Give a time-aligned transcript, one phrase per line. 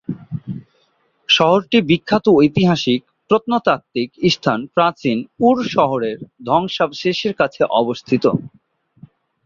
[1.29, 6.17] শহরটি বিখ্যাত ঐতিহাসিক প্রত্নতাত্ত্বিক স্থান প্রাচীন উর শহরের
[6.45, 8.23] ধ্বংসাবশেষের কাছে অবস্থিত।